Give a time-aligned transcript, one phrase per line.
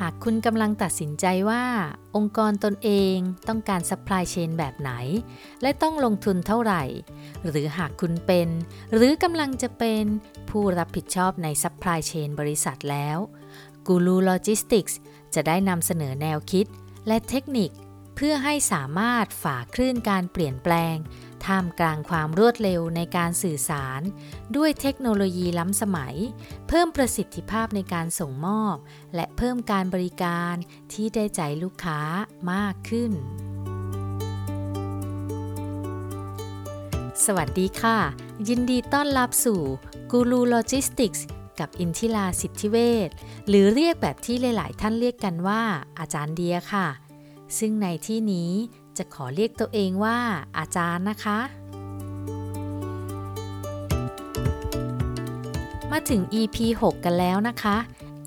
[0.00, 1.64] หากคุณกำลังตัดสินใจว่า
[2.16, 3.16] องค์กรตนเอง
[3.48, 4.90] ต้องการ supply chain แบบไหน
[5.62, 6.82] และต้องลงทุนเท่าไหร่
[7.46, 8.48] หรือหากคุณเป็น
[8.94, 10.04] หรือกำลังจะเป็น
[10.50, 13.18] ผู้รับผิดชอบใน supply chain บริษัทแล้ว
[13.86, 14.98] กูรูโลจิสติกส์
[15.34, 16.66] จะได้นำเสนอแนวคิด
[17.06, 17.70] และเทคนิค
[18.16, 20.96] เพื่อให้สามารถฝ่าคลื่นการเปลี่ยนแปลง
[21.46, 24.00] ท่ามกลางความรวดเร็วในการสื่อสาร
[24.56, 26.16] ด้วยเทคโนโลยีล้ำสมัย
[26.68, 28.76] เพิ่มประสิทธิภาพในการส่งมอบ
[29.14, 30.54] และเพิ่มการบริการ
[30.92, 32.00] ที่ได้ใจลูกค้า
[32.52, 33.12] มากขึ้น
[37.24, 37.98] สวัสดีค่ะ
[38.48, 39.60] ยินดีต้อนรับสู่
[40.10, 41.26] กูรูโลจิสติกส์
[41.58, 42.76] กับอินทิราสิทธิเว
[43.08, 43.10] ช
[43.48, 45.62] หรือเรียกแบบที่หลาย ๆ ท่านเรียกกันว่า
[45.98, 46.88] อาจารย์เดียค่ะ
[47.58, 48.50] ซึ่งในที่นี้
[49.00, 50.18] จะขอเรียกตัวเองว่า
[50.58, 51.38] อาจารย์นะคะ
[55.90, 57.76] มาถึง EP 6 กันแล้วนะคะ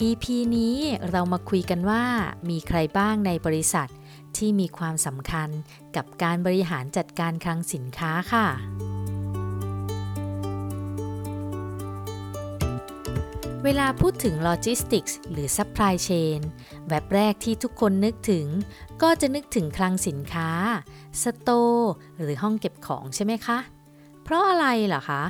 [0.08, 0.76] EP นี้
[1.10, 2.04] เรามาคุยกันว่า
[2.50, 3.90] มีใครบ้างในบริษัท
[4.38, 5.50] ที่มีความสำคัญ
[5.96, 8.48] กับการบริหารจัดการคลังสินค้าค่ะ
[13.68, 16.40] เวลาพูดถึงโลจิสติกส์หรือ supply chain
[16.90, 18.46] แบบแรกที่ทุกคนนึกถึง
[19.02, 20.50] ก็จะนึกถึงคลังสินค้า
[21.24, 23.58] store หรือห้องเก็บของใช่ไหมคะ
[24.24, 25.24] เพราะอะไรล่ะคะ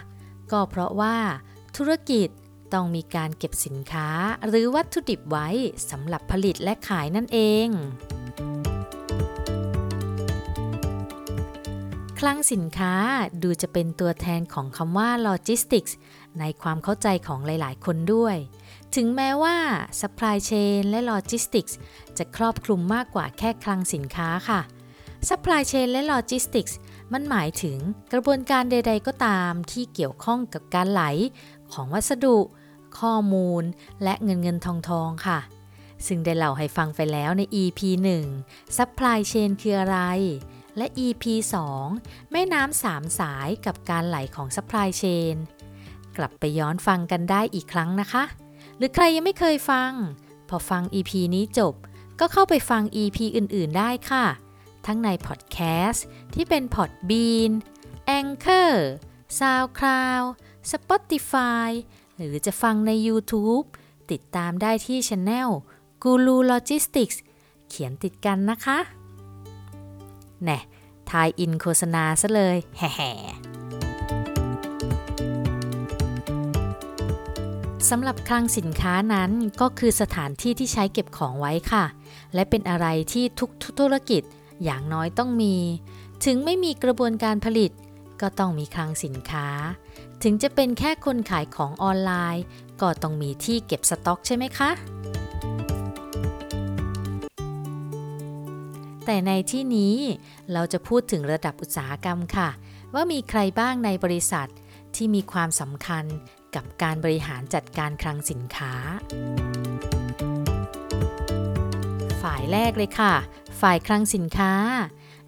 [0.52, 1.16] ก็เพราะว่า
[1.78, 2.28] ธุรกิจ
[2.74, 4.08] ต้องมีการเก็บสินค้า
[4.48, 5.48] หรือวัตถุดิบไว้
[5.90, 7.68] สำหรับผลิตและขายนั่นเอง
[12.20, 12.94] คลังสินค้า
[13.44, 15.94] ดูจะเป็นตัวแทนของคำว่า logistics
[16.40, 18.38] ในความเข้าใจของหลาย ๆ คนด้วย
[18.96, 19.58] ถึงแม้ว่า
[20.02, 21.74] supply chain และ logistics
[22.18, 24.62] จะครอบคลุมมากกว่าแค่คลังสินค้าค่ะ
[25.30, 26.74] supply chain และ logistics
[27.14, 27.78] มันหมายถึง
[28.14, 31.04] กระบวนการใด ๆ ก็ตามที่เกี่ยวข้องกับการไหล
[31.74, 32.38] ของวัสดุ
[33.00, 33.64] ข้อมูล
[34.04, 35.40] และเงินเงินทองทองค่ะ
[36.08, 37.80] ซึ่งได้เล่าให้ฟังไปแล้วใน EP
[38.30, 40.00] 1 supply chain คืออะไร
[40.78, 41.24] และ EP
[41.80, 45.36] 2 แม่น้ำสามสายกับการไหลของ supply chain
[46.18, 48.24] กลับไปย้อนฟังกันได้อีกครั้งนะคะ
[48.78, 49.92] หรือใครยังไม่เคยฟัง
[50.50, 51.74] พอฟัง EP นี้จบ
[52.20, 54.26] ก็เข้าไปฟัง EP อื่น ๆ ได้ค่ะ
[54.86, 55.58] ทั้งในพอดแค
[55.90, 57.52] สต์ที่เป็น Podbean
[58.20, 58.74] Anchor
[59.40, 60.26] SoundCloud
[60.72, 61.70] Spotify
[62.16, 63.66] หรือจะฟังใน YouTube
[64.12, 65.50] ติดตามได้ที่ Channel
[66.04, 67.18] Guru Logistics
[67.70, 68.80] เขียนติดกันนะคะ
[70.44, 70.60] แน่
[71.10, 73.53] ทายอินโฆษณาซะเลยแห่
[77.90, 81.86] สำหรับคลังสินค้านั้นก็คือสถานที่ที่ใช้เก็บของไว้ค่ะ
[82.34, 83.50] และเป็นอะไรที่ทุก
[83.80, 84.24] ธุรกิจ
[84.64, 85.56] อย่างน้อยต้องมี
[86.26, 87.72] ถึงไม่มีกระบวนการผลิต
[88.22, 89.48] ก็ต้องมีคลังสินค้า
[90.24, 92.44] ถึงจะเป็นแค่คนขายของออนไลน์
[92.82, 94.72] ก็ต้องมีที่เก็บสต็อกใช่ไหมคะ
[99.06, 99.96] แต่ในที่นี้
[100.54, 102.50] เราจะพูดถึงระดับอุตสาหกรรมค่ะ
[102.94, 104.50] ว่ามีใครบ้างในบริษัท
[104.96, 106.06] ที่มีความสำคัญ
[106.56, 108.74] กับการบริหารจัดการคลังสินค้า
[112.22, 113.14] ฝ่ายแรกเลยค่ะ
[113.62, 114.54] ฝ่ายคลังสินค้า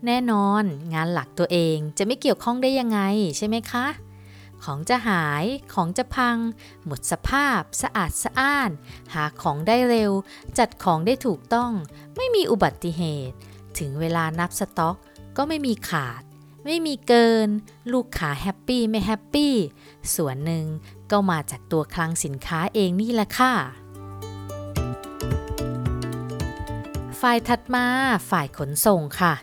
[0.06, 3.00] แน่นอนงานหลักตัวเองจะไม่เกี่ยวข้องได้ยังไง
[3.38, 3.86] ใช่ไหมคะ
[4.64, 6.38] ของจะหาย ของจะพัง
[6.86, 8.70] หมดสภาพ สะอาดสะอ้าน
[9.14, 10.12] หาของได้เร็ว
[10.58, 11.72] จัดของได้ถูกต้อง
[12.16, 13.38] ไม่มีอุบัติเหตุ
[13.80, 14.98] ถึงเวลานับสต็อก
[15.38, 16.24] ก็ไม่มีขาด
[16.68, 17.50] ไม่มีเกิน
[17.94, 19.54] ลูกค้า happy ไม่ happy
[20.16, 20.66] ส่วนหนึ่ง
[21.12, 23.54] ก็มาจากตัวคลังสินค้าเองนี่แหละค่ะ
[27.20, 27.86] ฝ่ายถัดมา
[28.30, 29.34] ฝ่ายขนส่งค่ะ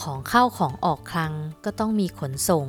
[0.00, 1.32] ของเข้าของออกคลัง
[1.64, 2.66] ก็ต้องมีขนส่ง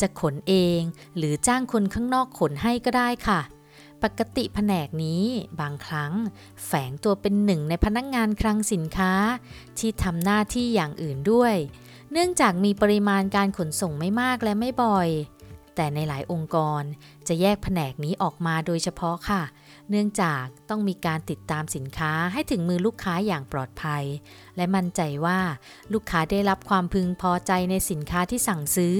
[0.00, 0.80] จะขนเอง
[1.16, 3.40] หรือจ้างคนข้างนอกขนให้ก็ได้ค่ะ
[4.02, 5.24] ปกติแผนกนี้
[5.60, 6.12] บางครั้ง
[6.66, 9.12] แฝงตัวเป็นหนึ่งในพนักงงานคลังสินค้า
[9.78, 11.54] ที่ทำหน้าที่อย่างอื่นด้วย
[12.12, 15.08] เนื่องจากมีปริมาณการขนส่งไม่มากและไม่บ่อย
[15.76, 16.82] แต่ในหลายองค์กร
[17.28, 19.42] จะแยกแผนกนี้ออกมาโดยเฉพาะค่ะ
[19.90, 24.04] เนื่องจากต้องมีการติดตามสินค้าให้ถึงมือลูกค้าอย่างปลอดภัย
[24.56, 25.40] และมั่นใจว่า
[25.92, 28.98] ลูกค้าได้รับความพึงพอใจในสินค้าที่สั่งซื้อ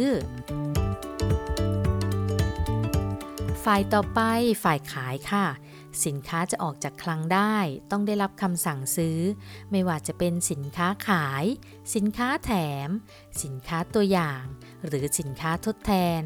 [3.64, 4.20] ฝ่ายต่อไป
[4.64, 5.46] ฝ่ายขายค่ะ
[6.04, 7.56] สินค้าจะออกจากคลังได้
[7.90, 9.18] ต้องได้รับคำสั่งซื้อ
[9.70, 11.44] ไม่ว่าจะเป็นสินค้าขาย
[11.94, 12.52] สินค้าแถ
[12.86, 12.88] ม
[13.42, 14.42] สินค้าตัวอย่าง
[14.86, 16.20] หรือสินค้าทดแทน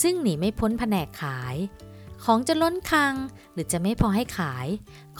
[0.00, 1.56] ซึ่งหนีไม่พ้นแผนกขาย
[2.24, 3.14] ของจะล้นคลัง
[3.52, 4.66] หรือจะไม่พอให้ขาย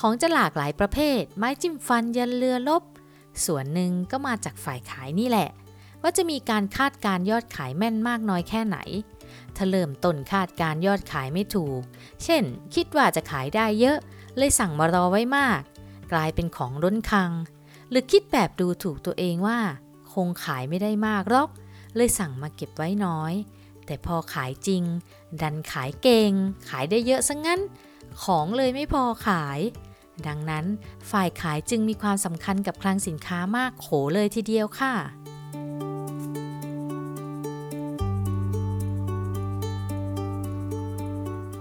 [0.00, 2.82] ของจะหลากหลายประเภท ไม้จิ้มฟันยันเรือลบ
[3.44, 5.48] ส่วนหนึ่งก็มาจากฝ่ายขายนี่แหละ
[6.02, 8.78] ว่าจะมีการคาดการยอดขายแม่นมากน้อยแค่ไหน
[9.58, 11.80] ถ้าเริ่มต้นคาดการยอดขายไม่ถูก
[12.24, 12.42] เช่น
[12.74, 13.98] คิดว่าจะขายได้เยอะ
[14.36, 15.60] เลยสั่งมารอไว้มาก
[16.12, 17.30] กลายเป็นของล้นคลัง
[17.90, 19.58] หรือคิดแบบดูถูกตัวเองว่า
[20.12, 21.50] คงขายไม่ได้มากหรอก
[21.96, 23.32] เลยสั่งมาเก็บไว้น้อย
[23.86, 24.82] แต่พอขายจริง
[25.42, 26.32] ดันขายเก่ง
[26.68, 27.60] ขายได้เยอะซะงั้น
[28.22, 29.60] ของเลยไม่พอขาย
[30.26, 30.64] ดังนั้น
[31.10, 34.94] ฝ่ายขายจึงมีความสำคัญกับคลังสินค้ามากโขเลยทีเดียวค่ะ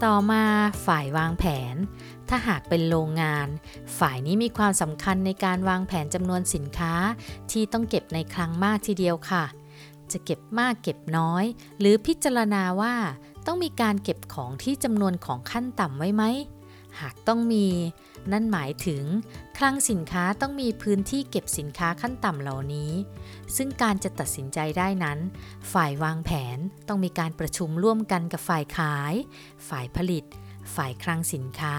[0.06, 0.44] ต่อมา
[0.86, 1.76] ฝ่ายวางแผน
[2.30, 3.48] ถ้าหากเป็นโรงงาน
[3.98, 6.94] ฝ่ายนี้มีความสำคัญในการวางแผนจำนวนสินค้า
[7.52, 9.44] ที่ต้องเก็บในคลังมากทีเดียวค่ะ
[10.12, 11.46] จะเก็บมากเก็บน้อย
[11.80, 12.96] หรือพิจารณาว่า
[13.46, 16.24] ต้องมีการเก็บของที่จำนวนของขั้นต่ำไว้ไหม
[17.02, 17.68] หากต้องมี
[18.32, 19.04] นั่นหมายถึง
[19.58, 22.92] คลังสินค้าต้องมีพื้นที่เก็บสินค้าขั้นต่ำเหล่านี้
[23.56, 25.20] ซึ่งการจะตัดสินใจได้นั้น
[25.74, 26.58] ฝ่ายวางแผน
[26.88, 29.14] ต้องมีการประชุมร่วมกันกับฝ่ายขาย
[29.70, 30.24] ฝ่ายผลิต
[30.76, 31.78] ฝ่ายคลังสินค้า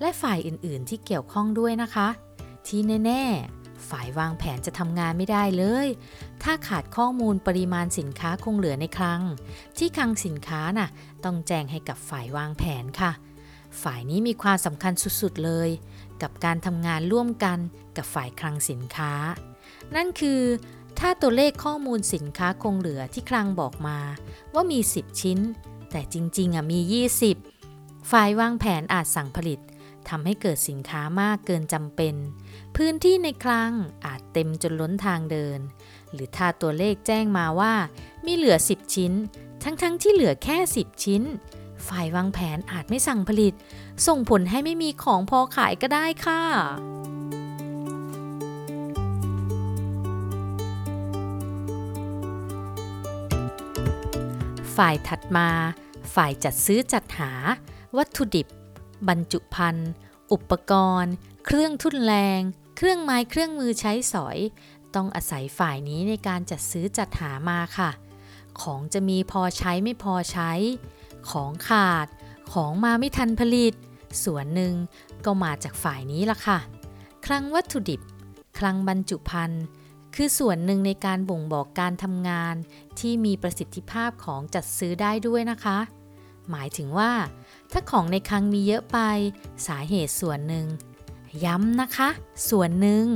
[0.00, 2.08] และฝ่ายอื่น ๆ ที่เกี่ยวข้องด้วยนะคะ
[2.66, 3.24] ที่แน่
[3.56, 5.88] ๆฝ่ายวางแผนจะทำงานไม่ได้เลย
[6.42, 9.22] ถ้าขาดข้อมูลปริมาณสินค้าคงเหลือในคลัง
[9.78, 10.88] ที่คลังสินค้าน่ะ
[11.24, 13.12] ต้องแจ้งให้กับฝ่ายวางแผนค่ะ
[13.82, 15.68] ฝ่ายนี้มีความสำคัญสุดๆเลย
[16.22, 17.58] กับการทำงานร่วมกัน
[17.96, 19.12] กับฝ่ายคลังสินค้า
[19.94, 20.42] นั่นคือ
[20.98, 23.98] ถ้าตัวเลขข้อมูลสินค้าคงเหลือที่คลังบอกมา
[24.54, 25.38] ว่ามี 10 ชิ้น
[25.90, 26.80] แต่จริงๆอะมี
[27.44, 29.60] 20 ฝ่ายวางแผนอาจสั่งผลิต
[30.08, 32.14] ทำให้เกิดสินค้ามากเกินจำเป็น
[32.76, 33.72] พื้นที่ในคลัง
[34.04, 35.58] อาจเต็มจนล้นทางเดิน
[36.12, 37.74] หรือถ้าตัวเลขแจ้งมาว่า
[38.26, 39.12] มีเหลือ 10 ชิ้น
[39.62, 41.22] ทั้งๆทที่เหลือแค่ 10 ชิ้น
[41.86, 43.54] ฝ่ายวางแผนอาจไม่สั่งผลิต
[44.06, 46.42] ส่งผลให้ไม่มีของพอขายก็ได้ค่ะ
[54.76, 55.48] ฝ่ายถัดมา
[56.14, 57.32] ฝ่ายจัดซื้อจัดหา
[57.96, 58.46] วัตถุดิบ
[59.08, 59.90] บรรจุภัณฑ์
[60.32, 60.72] อุปก
[61.02, 61.12] รณ์
[61.44, 62.40] เครื่องทุ่นแรง
[62.76, 64.38] เครื่องไม้เครื่องมือใช้สอย
[64.94, 67.90] ต้องอาศัยฝ่ายนี้ในการจัดซื้อจัดหามาค่ะ
[68.60, 70.52] ของจะมีพอใช้ไม่พอใช้
[71.30, 72.06] ของขาด
[72.52, 73.74] ของมาไม่ทันผลิต
[74.24, 74.74] ส่วนหนึ่ง
[75.24, 76.58] ก็มาจากฝ่ายนี้ล่ะค่ะ
[77.26, 78.00] คลังวัตถุดิบ
[78.58, 79.64] คลังบรรจุภัณฑ์
[80.14, 82.54] คือส่วนหนึ่งในการบ่งบอกการทำงาน
[82.98, 85.78] ที่มีประสิทธิภาพของจัดซื้อได้ด้วยนะคะ
[86.50, 87.12] หมายถึงว่า
[87.72, 88.98] ถ้าของในคลังมีเยอะไป
[89.66, 90.66] สาเหตุส่วนหนึ่ง
[91.44, 92.08] ย้ำนะคะ
[92.50, 93.06] ส่วนหนึ่ง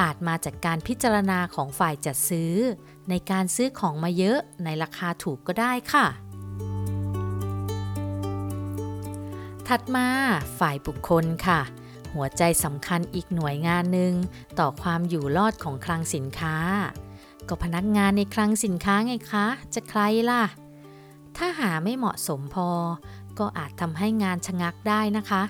[0.00, 2.54] อาจมาจากการพิจารณาของฝ่ายจัดซื้อ
[3.10, 6.06] ในการซื้อของมาเยอะในราคาถูกก็ได้ค่ะ
[9.68, 10.08] ถัดมา
[10.58, 11.60] ฝ่ายบุคคลค่ะ
[12.14, 14.14] หัวใจสำคัญอีกหน่วยงานหนึ่ง
[14.58, 16.56] ต่อความอยู่รอดของคลังสินค้า
[17.48, 20.44] ก็พนักงานในคลังสินค้าไงคะ จะใครล่ะ
[21.36, 22.70] ถ้าหาไม่เหมาะสมพอ
[23.38, 25.42] ก็อาจทำให้งานชะงักได้นะคะ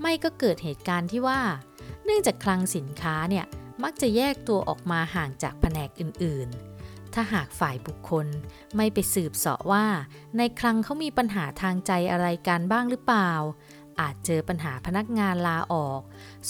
[0.00, 1.40] ไม่ก็เกิดเหตุการณ์ที่ว่า
[2.04, 3.44] เนื่องจากคลังสินค้าเนี่ย
[3.82, 6.71] มักจะแยกตัวออกมาห่างจากแผนกอื่นๆ
[7.14, 8.26] ถ้าหากฝ่ายบุคคล
[8.76, 9.86] ไม่ไปสืบเสาะว่า
[10.36, 13.32] ในคลังเขามีปัญหาทางใจอะไรกันบ้างหรือเปล่า
[14.00, 16.00] อาจเจอปัญหาพนักงานลาออก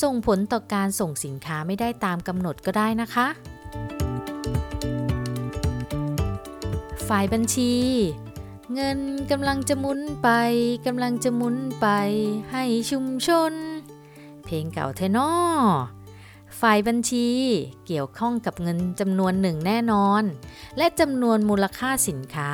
[0.03, 3.27] ส่งผลต่อการส่งสินค้าไม่ได้ตามกำหนดก็ได้นะคะ
[7.09, 7.73] ฝ่ายบัญชี
[8.75, 9.01] เงิน
[9.31, 10.29] กำลังจะหมุนไป
[10.87, 11.87] กำลังจะหมุนไป
[12.53, 13.53] ให้ชุมชน
[14.45, 15.33] เพลงเก่าเทนอ
[16.61, 17.29] ฝ่ายบัญชี
[17.87, 20.23] เกี่ยวข้องกับเงินจำนวนหนึ่งแน่นอน
[20.79, 22.51] และจำนวนมูลค่าสินค้า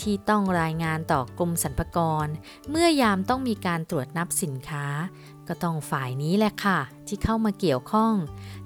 [0.00, 2.26] ที่ต้องรายงานต่อกรมสรรพากร
[2.70, 4.86] เมื่อยามต้องมีการตรวจนับสินค้า
[5.48, 8.14] ก็ต้องฝ่ายนี้แหละค่ะ ที่เข้ามาเกี่ยวข้อง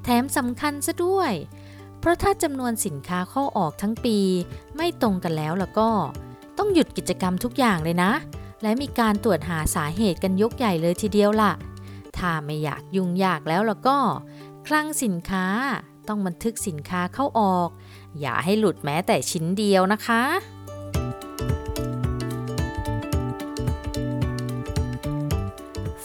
[0.02, 1.32] แถมสำคัญซะด้วย
[1.98, 4.18] เพราะถ้าจำนวนสินค้าเข้าออกทั้งปี
[4.76, 5.88] ไม่ตรงกันแล้วแล้วก็
[6.58, 8.12] ต้องหยุดกิจกรรมทุกอย่างเลยนะ
[8.62, 11.52] และมีการตรวจหาสาเหตุกันยกใหญ่เลยทีเดียวล่ะ
[12.18, 13.96] ถ้าไม่อยากยุ่งยากแล้วแล้วก็
[14.66, 15.46] คลังสินค้า
[16.08, 17.70] ต้องบันทึกสินค้าเข้าออก
[18.20, 20.22] อย่าให้หลุดแม้แต่ชิ้นเดียวนะคะ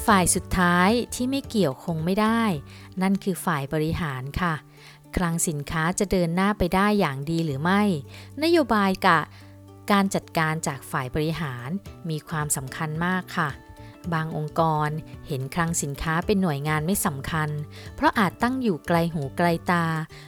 [0.06, 2.42] ฝ่ายสุดท้ายที่ไม่เกี่ยวคงไม่ได้
[3.02, 4.54] นั่นคือฝ่ายบริหารค่ะ
[5.16, 7.82] คลังสินค้าจะเดินหน้าไปได้อย่างดีหรือไม่
[8.44, 9.20] นโยบายกะ
[9.92, 11.70] การจัดการจากฝ่ายบริหาร
[12.10, 13.50] มีความสำคัญมากค่ะ
[14.14, 14.90] บางองค์กร
[15.28, 17.50] เห็นคลังสินค้าเป็นหน่วยงานไม่สำคัญ
[17.96, 19.86] เพราะอาจตั้งอยู่ไกลหูไกลตา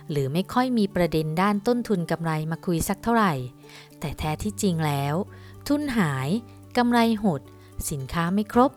[0.10, 3.34] หรือไม่ค่อยมีประเด็นด้านต้นทุนกำไรมาคุยสักเท่าไหร่
[4.00, 5.16] แต่แท้ที่จริงแล้ว
[5.68, 6.30] ทุนหาย
[6.78, 7.42] กำไรหด
[7.92, 8.72] สินค้าไม่ครบ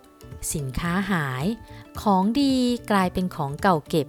[0.55, 1.45] สินค้าหาย
[2.01, 2.55] ของดี
[2.91, 4.09] กลายเป็นของเก่าเก็บ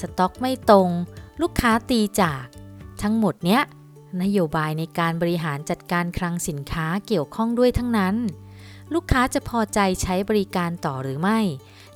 [0.00, 0.90] สต็อกไม่ตรง
[1.40, 2.44] ลูกค้าตีจาก
[3.02, 3.62] ทั้งหมดเนี้ย
[4.22, 8.14] นโยบายในการบริหารจัดการคลังสินค้าเกี่ยวข้องด้วยทั้งนั้น
[8.94, 11.40] ลูกค้าจะพอใจใช้บริการต่อหรือไม่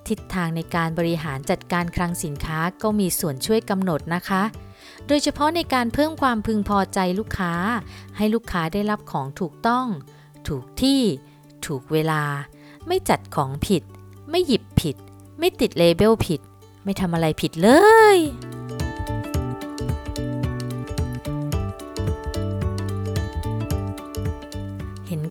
[0.09, 4.43] ทิศทางในการบริหารจัดการคลังสินค้าก็มีส่วนช่วยกำหนดนะคะ
[5.07, 7.53] โดยเฉพาะในการเพิ่มความพึงพอใจลูกค้า
[8.17, 9.87] ให้ลูกค้าได้รับของถูกต้อง
[10.49, 11.01] ถูกที่
[11.67, 12.23] ถูกเวลา
[12.87, 13.83] ไม่จัดของผิด
[14.31, 14.97] ไม่หยิบผิด
[15.39, 16.41] ไม่ติดเลเบลผิด
[16.85, 17.69] ไม่ทำอะไรผิดเล
[18.17, 18.19] ย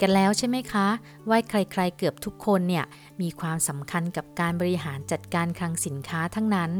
[0.01, 0.87] กันแล้วใช่ไหมคะ
[1.29, 2.85] ว่าใครๆเกือบทุกคนเนี่ย
[3.21, 6.71] มีความสำคัญกับการบริหารจัดการคลังสินค้าทั้งนั้น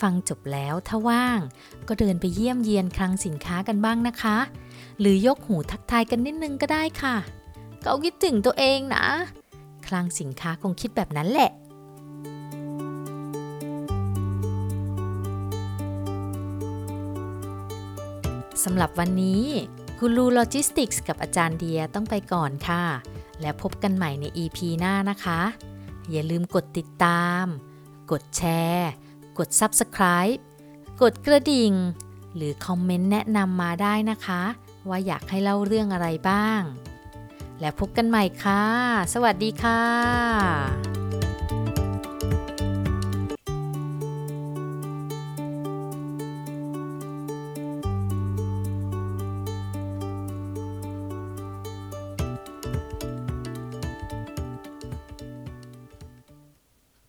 [0.00, 1.40] ฟังจบแล้วถ้าว่าง
[1.88, 4.36] ก็เดินไปเยี่ยมเยียนคลังสินค้ากันบ้างนะคะ
[5.00, 7.16] หรือยกหูทักทายกันนิดนึงก็ได้ค่ะ
[7.82, 9.04] เขาคิดถึงตัวเองนะ
[9.86, 11.50] คลังสินค้าคงคิดแบบนั้นแหละ
[18.64, 19.44] สำหรับวันนี้
[20.02, 22.84] กูรูโลจิสติกส์กับอาจารย์เดียต้องไปก่อนค่ะ
[23.40, 25.40] แล้วพบกันใหม่ใน EP หน้านะคะ
[26.10, 27.44] อย่าลืมกดติดตาม
[28.10, 28.42] กดแช
[28.72, 28.90] ร์
[29.38, 30.40] กด Subscribe
[31.02, 31.72] กดกระดิ่ง
[32.36, 34.42] หรือคอมเมนต์แนะนำมาได้นะคะ
[34.88, 36.60] ว่าอยากให้เล่าเรื่องอะไรบ้าง
[37.60, 38.64] แล้วพบกันใหม่ค่ะ
[39.14, 40.99] สวัสดีค่ะ